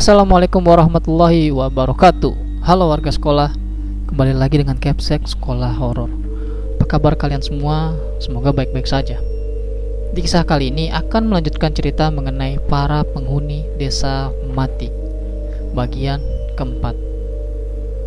[0.00, 2.64] Assalamualaikum warahmatullahi wabarakatuh.
[2.64, 3.52] Halo warga sekolah
[4.08, 6.08] Kembali lagi dengan Capsek Sekolah Horor.
[6.80, 7.92] Apa kabar kalian semua?
[8.16, 9.20] Semoga baik-baik saja.
[10.16, 14.88] Di kisah kali ini akan melanjutkan cerita mengenai para penghuni desa mati
[15.76, 16.24] Bagian
[16.56, 16.96] keempat.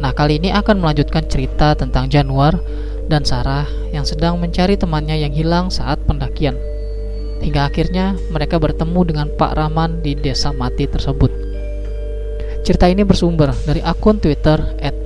[0.01, 2.57] Nah kali ini akan melanjutkan cerita tentang Januar
[3.05, 6.57] dan Sarah yang sedang mencari temannya yang hilang saat pendakian.
[7.45, 11.42] Hingga akhirnya mereka bertemu dengan Pak Rahman di desa mati tersebut
[12.63, 14.55] Cerita ini bersumber dari akun Twitter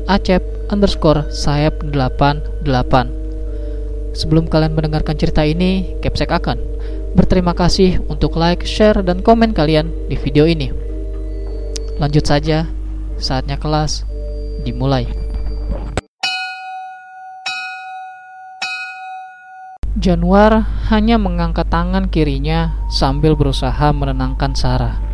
[0.05, 2.93] @acep underscore sayap88.
[4.13, 6.61] Sebelum kalian mendengarkan cerita ini, Capsek akan
[7.17, 10.69] berterima kasih untuk like, share, dan komen kalian di video ini.
[11.97, 12.69] Lanjut saja,
[13.17, 14.05] saatnya kelas
[14.61, 15.09] dimulai.
[19.97, 20.61] Januar
[20.93, 25.06] hanya mengangkat tangan kirinya sambil berusaha menenangkan Sarah.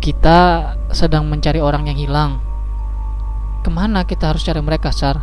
[0.00, 2.32] Kita sedang mencari orang yang hilang.
[3.60, 5.20] Ke mana kita harus cari mereka, Sar?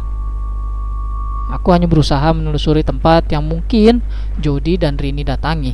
[1.50, 4.06] Aku hanya berusaha menelusuri tempat yang mungkin
[4.38, 5.74] Jody dan Rini datangi.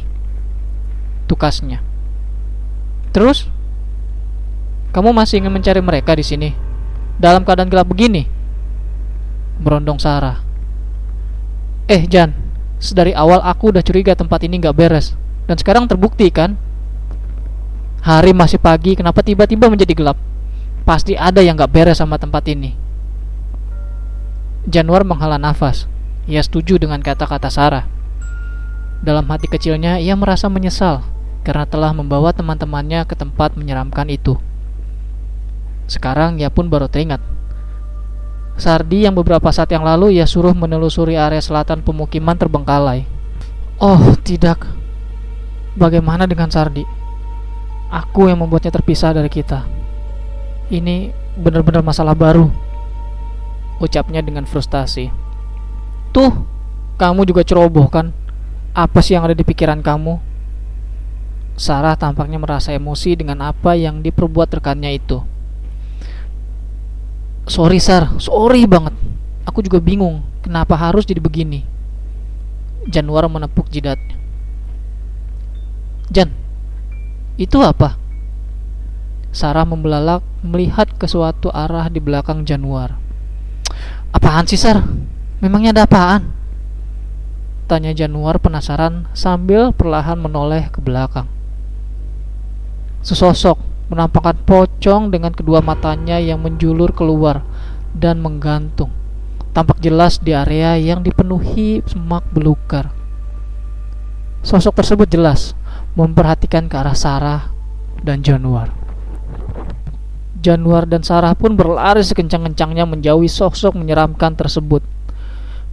[1.28, 1.84] Tukasnya.
[3.12, 3.52] Terus?
[4.96, 6.56] Kamu masih ingin mencari mereka di sini?
[7.18, 8.24] Dalam keadaan gelap begini?
[9.60, 10.40] Berondong Sarah.
[11.92, 12.32] Eh, Jan.
[12.80, 15.18] Sedari awal aku udah curiga tempat ini gak beres.
[15.50, 16.56] Dan sekarang terbukti kan?
[18.04, 20.20] Hari masih pagi, kenapa tiba-tiba menjadi gelap?
[20.84, 22.76] Pasti ada yang gak beres sama tempat ini.
[24.68, 25.88] Januar menghela nafas.
[26.28, 27.88] Ia setuju dengan kata-kata Sarah.
[29.00, 31.00] Dalam hati kecilnya, ia merasa menyesal
[31.48, 34.36] karena telah membawa teman-temannya ke tempat menyeramkan itu.
[35.88, 37.24] Sekarang ia pun baru teringat.
[38.60, 43.08] Sardi yang beberapa saat yang lalu ia suruh menelusuri area selatan pemukiman terbengkalai.
[43.80, 44.60] Oh, tidak.
[45.80, 47.03] Bagaimana dengan Sardi?
[47.94, 49.70] Aku yang membuatnya terpisah dari kita.
[50.74, 52.50] Ini benar-benar masalah baru.
[53.78, 55.14] Ucapnya dengan frustasi.
[56.10, 56.34] Tuh,
[56.98, 58.10] kamu juga ceroboh kan?
[58.74, 60.18] Apa sih yang ada di pikiran kamu?
[61.54, 65.22] Sarah tampaknya merasa emosi dengan apa yang diperbuat rekannya itu.
[67.46, 68.98] Sorry Sar, sorry banget.
[69.46, 71.62] Aku juga bingung kenapa harus jadi begini.
[72.90, 74.18] Januar menepuk jidatnya.
[76.10, 76.34] Jan,
[77.40, 77.98] itu apa?
[79.34, 82.94] Sarah membelalak melihat ke suatu arah di belakang Januar.
[84.14, 84.86] Apaan sih, Sar?
[85.42, 86.30] Memangnya ada apaan?
[87.66, 91.26] Tanya Januar penasaran sambil perlahan menoleh ke belakang.
[93.02, 93.58] Sesosok
[93.90, 97.42] menampakkan pocong dengan kedua matanya yang menjulur keluar
[97.98, 98.94] dan menggantung.
[99.58, 102.94] Tampak jelas di area yang dipenuhi semak belukar.
[104.46, 105.58] Sosok tersebut jelas
[105.94, 107.42] memperhatikan ke arah Sarah
[108.02, 108.74] dan Januar.
[110.44, 114.84] Januar dan Sarah pun berlari sekencang-kencangnya menjauhi sosok menyeramkan tersebut.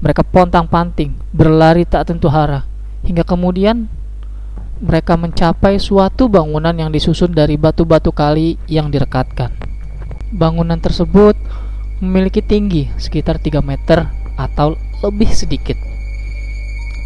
[0.00, 2.64] Mereka pontang-panting, berlari tak tentu arah,
[3.02, 3.90] hingga kemudian
[4.80, 9.52] mereka mencapai suatu bangunan yang disusun dari batu-batu kali yang direkatkan.
[10.30, 11.34] Bangunan tersebut
[12.00, 14.06] memiliki tinggi sekitar 3 meter
[14.38, 15.89] atau lebih sedikit.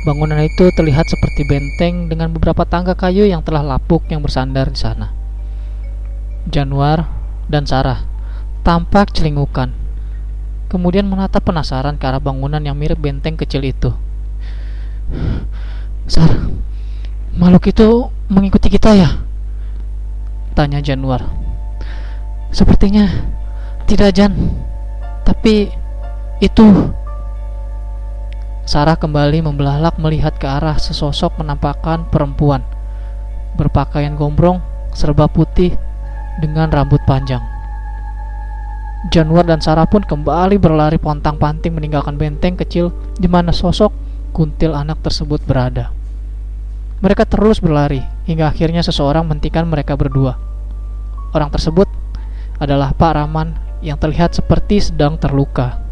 [0.04, 4.76] Bangunan itu terlihat seperti benteng dengan beberapa tangga kayu yang telah lapuk yang bersandar di
[4.76, 5.16] sana.
[6.44, 7.08] Januar
[7.48, 8.04] dan Sarah
[8.64, 9.72] tampak celingukan.
[10.68, 13.92] Kemudian menatap penasaran ke arah bangunan yang mirip benteng kecil itu.
[16.04, 16.52] Sarah,
[17.36, 19.08] makhluk itu mengikuti kita ya?
[20.52, 21.24] Tanya Januar.
[22.52, 23.08] Sepertinya
[23.88, 24.32] tidak Jan,
[25.24, 25.68] tapi
[26.44, 26.64] itu
[28.64, 32.64] Sarah kembali membelalak melihat ke arah sesosok menampakkan perempuan
[33.60, 34.64] berpakaian gombrong
[34.96, 35.76] serba putih
[36.40, 37.44] dengan rambut panjang.
[39.12, 42.88] Januar dan Sarah pun kembali berlari pontang-panting meninggalkan benteng kecil
[43.20, 43.92] di mana sosok
[44.32, 45.92] kuntil anak tersebut berada.
[47.04, 50.40] Mereka terus berlari hingga akhirnya seseorang menghentikan mereka berdua.
[51.36, 51.84] Orang tersebut
[52.56, 53.52] adalah Pak Rahman
[53.84, 55.83] yang terlihat seperti sedang terluka.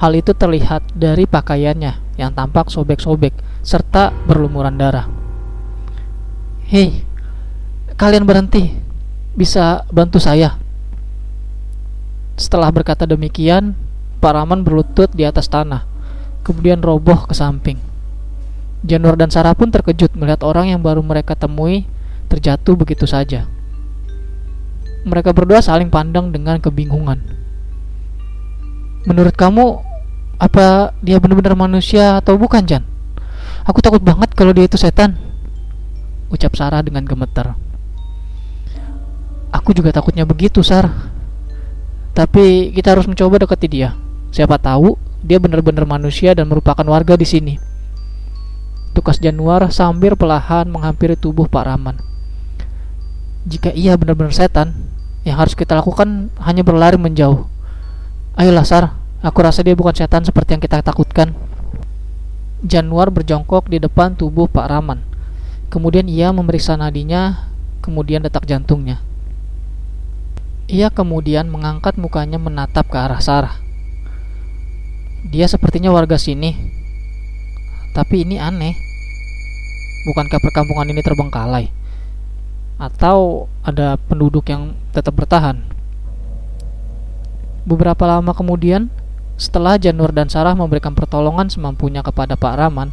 [0.00, 5.04] Hal itu terlihat dari pakaiannya yang tampak sobek-sobek serta berlumuran darah.
[6.72, 7.04] Hei,
[8.00, 8.72] kalian berhenti.
[9.36, 10.56] Bisa bantu saya?
[12.40, 13.76] Setelah berkata demikian,
[14.24, 15.84] Pak Rahman berlutut di atas tanah,
[16.48, 17.76] kemudian roboh ke samping.
[18.80, 21.84] Januar dan Sarah pun terkejut melihat orang yang baru mereka temui
[22.32, 23.44] terjatuh begitu saja.
[25.04, 27.20] Mereka berdua saling pandang dengan kebingungan.
[29.04, 29.89] Menurut kamu,
[30.40, 32.82] apa dia benar-benar manusia atau bukan, Jan?
[33.68, 35.20] Aku takut banget kalau dia itu setan.
[36.32, 37.52] Ucap Sarah dengan gemeter.
[39.52, 40.88] Aku juga takutnya begitu, Sar.
[42.16, 43.92] Tapi kita harus mencoba dekati dia.
[44.32, 47.54] Siapa tahu dia benar-benar manusia dan merupakan warga di sini.
[48.96, 51.96] Tukas Januar sambil perlahan menghampiri tubuh Pak Rahman.
[53.44, 54.72] Jika ia benar-benar setan,
[55.22, 57.44] yang harus kita lakukan hanya berlari menjauh.
[58.38, 61.36] Ayolah Sar, aku rasa dia bukan setan seperti yang kita takutkan.
[62.60, 65.00] Januar berjongkok di depan tubuh Pak Rahman.
[65.72, 67.48] Kemudian ia memeriksa nadinya,
[67.80, 69.00] kemudian detak jantungnya.
[70.70, 73.56] Ia kemudian mengangkat mukanya menatap ke arah Sarah.
[75.26, 76.56] Dia sepertinya warga sini.
[77.90, 78.72] Tapi ini aneh.
[80.06, 81.66] Bukankah perkampungan ini terbengkalai?
[82.80, 85.60] Atau ada penduduk yang tetap bertahan?
[87.68, 88.88] Beberapa lama kemudian,
[89.40, 92.92] setelah Janur dan Sarah memberikan pertolongan semampunya kepada Pak Rahman,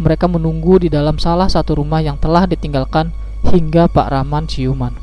[0.00, 3.12] mereka menunggu di dalam salah satu rumah yang telah ditinggalkan
[3.44, 4.96] hingga Pak Rahman siuman.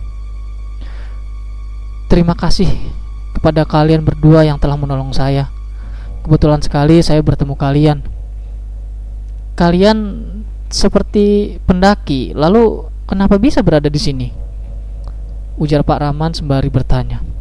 [2.10, 2.66] Terima kasih
[3.38, 5.54] kepada kalian berdua yang telah menolong saya.
[6.26, 7.98] Kebetulan sekali saya bertemu kalian.
[9.54, 9.98] Kalian
[10.74, 14.28] seperti pendaki, lalu kenapa bisa berada di sini?
[15.62, 17.33] Ujar Pak Rahman sembari bertanya.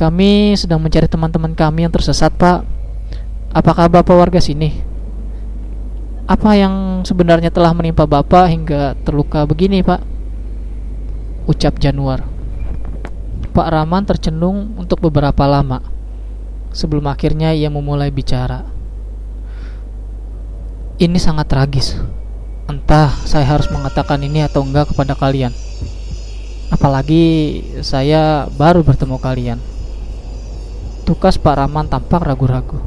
[0.00, 2.64] Kami sedang mencari teman-teman kami yang tersesat, Pak.
[3.52, 4.80] Apakah Bapak warga sini?
[6.24, 10.00] Apa yang sebenarnya telah menimpa Bapak hingga terluka begini, Pak?
[11.44, 12.24] Ucap Januar.
[13.52, 15.84] Pak Rahman tercenung untuk beberapa lama.
[16.72, 18.64] Sebelum akhirnya ia memulai bicara.
[20.96, 22.00] Ini sangat tragis.
[22.72, 25.52] Entah saya harus mengatakan ini atau enggak kepada kalian.
[26.72, 29.60] Apalagi saya baru bertemu kalian.
[31.10, 32.78] Tukas Pak Rahman tampak ragu-ragu.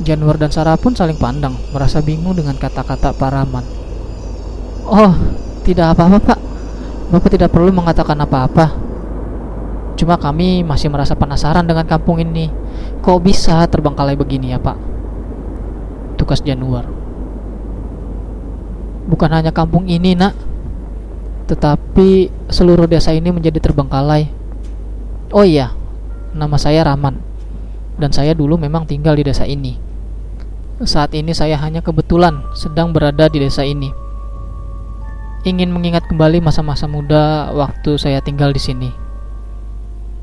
[0.00, 3.60] Januar dan Sarah pun saling pandang, merasa bingung dengan kata-kata Pak Rahman.
[4.88, 5.12] Oh,
[5.60, 6.40] tidak apa-apa Pak.
[7.12, 8.72] Bapak tidak perlu mengatakan apa-apa.
[10.00, 12.48] Cuma kami masih merasa penasaran dengan kampung ini.
[13.04, 14.80] Kok bisa terbengkalai begini ya Pak?
[16.16, 16.88] Tukas Januar.
[19.04, 20.32] Bukan hanya kampung ini nak,
[21.44, 24.32] tetapi seluruh desa ini menjadi terbengkalai.
[25.28, 25.76] Oh iya,
[26.38, 27.18] Nama saya Rahman
[27.98, 29.74] dan saya dulu memang tinggal di desa ini.
[30.86, 33.90] Saat ini saya hanya kebetulan sedang berada di desa ini.
[35.42, 38.90] Ingin mengingat kembali masa-masa muda waktu saya tinggal di sini.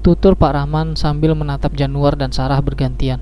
[0.07, 3.19] Tutur Pak Rahman sambil menatap Januar dan Sarah bergantian.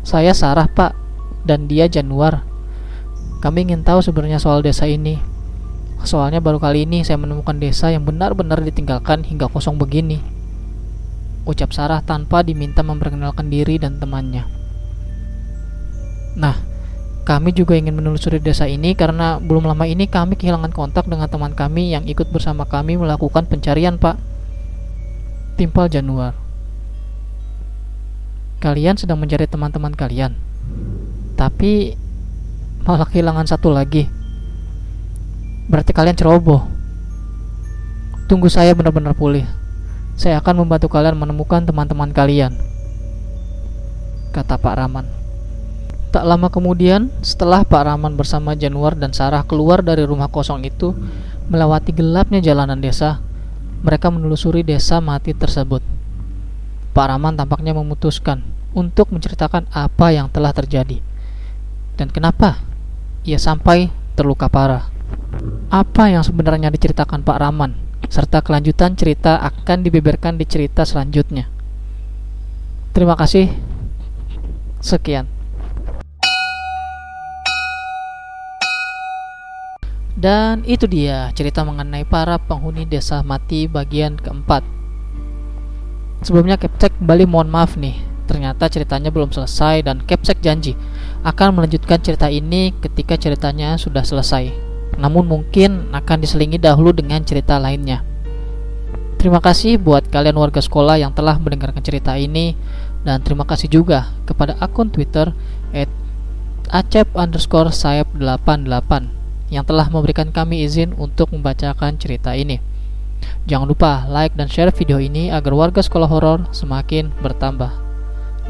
[0.00, 0.96] Saya Sarah, Pak,
[1.44, 2.48] dan dia Januar.
[3.44, 5.20] Kami ingin tahu sebenarnya soal desa ini.
[6.00, 10.39] Soalnya baru kali ini saya menemukan desa yang benar-benar ditinggalkan hingga kosong begini
[11.50, 14.46] ucap Sarah tanpa diminta memperkenalkan diri dan temannya.
[16.38, 16.56] Nah,
[17.26, 21.52] kami juga ingin menelusuri desa ini karena belum lama ini kami kehilangan kontak dengan teman
[21.52, 24.16] kami yang ikut bersama kami melakukan pencarian, Pak.
[25.60, 26.32] Timpal Januar.
[28.60, 30.36] Kalian sedang mencari teman-teman kalian.
[31.36, 31.96] Tapi
[32.84, 34.08] malah kehilangan satu lagi.
[35.68, 36.64] Berarti kalian ceroboh.
[38.26, 39.59] Tunggu saya benar-benar pulih.
[40.20, 42.52] Saya akan membantu kalian menemukan teman-teman kalian.
[44.36, 45.08] Kata Pak Rahman.
[46.12, 50.92] Tak lama kemudian, setelah Pak Rahman bersama Januar dan Sarah keluar dari rumah kosong itu,
[51.48, 53.24] melewati gelapnya jalanan desa,
[53.80, 55.80] mereka menelusuri desa mati tersebut.
[56.92, 58.44] Pak Rahman tampaknya memutuskan
[58.76, 61.00] untuk menceritakan apa yang telah terjadi
[61.96, 62.60] dan kenapa
[63.24, 63.88] ia sampai
[64.20, 64.92] terluka parah.
[65.72, 71.50] Apa yang sebenarnya diceritakan Pak Rahman serta kelanjutan cerita akan dibeberkan di cerita selanjutnya.
[72.96, 73.52] Terima kasih.
[74.80, 75.28] Sekian.
[80.20, 84.60] Dan itu dia cerita mengenai para penghuni desa mati bagian keempat.
[86.20, 87.96] Sebelumnya Kepsek kembali mohon maaf nih,
[88.28, 90.76] ternyata ceritanya belum selesai dan Kepsek janji
[91.24, 97.60] akan melanjutkan cerita ini ketika ceritanya sudah selesai namun mungkin akan diselingi dahulu dengan cerita
[97.60, 98.02] lainnya.
[99.20, 102.56] Terima kasih buat kalian warga sekolah yang telah mendengarkan cerita ini
[103.04, 105.36] dan terima kasih juga kepada akun Twitter
[106.70, 108.64] acep underscore sayap 88
[109.50, 112.62] yang telah memberikan kami izin untuk membacakan cerita ini.
[113.44, 117.68] Jangan lupa like dan share video ini agar warga sekolah horor semakin bertambah.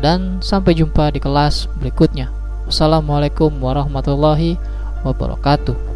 [0.01, 2.31] Dan sampai jumpa di kelas berikutnya.
[2.69, 4.61] Wassalamualaikum warahmatullahi
[5.03, 5.90] wabarakatuh.